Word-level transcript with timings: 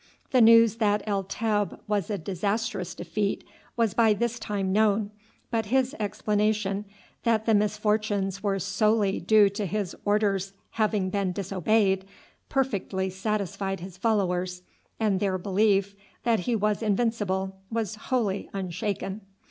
The 0.31 0.41
news 0.41 0.77
that 0.77 1.03
El 1.05 1.23
Teb 1.23 1.79
was 1.87 2.09
a 2.09 2.17
disastrous 2.17 2.95
defeat 2.95 3.43
was 3.77 3.93
by 3.93 4.13
this 4.13 4.39
time 4.39 4.71
known, 4.73 5.11
but 5.51 5.67
his 5.67 5.95
explanation 5.99 6.85
that 7.21 7.45
the 7.45 7.53
misfortunes 7.53 8.41
were 8.41 8.57
solely 8.57 9.19
due 9.19 9.47
to 9.49 9.67
his 9.67 9.95
orders 10.03 10.53
having 10.71 11.11
been 11.11 11.33
disobeyed, 11.33 12.03
perfectly 12.49 13.11
satisfied 13.11 13.79
his 13.79 13.95
followers, 13.95 14.63
and 14.99 15.19
their 15.19 15.37
belief 15.37 15.93
that 16.23 16.39
he 16.49 16.55
was 16.55 16.81
invincible 16.81 17.57
was 17.69 17.93
wholly 18.07 18.49
unshaken. 18.53 19.21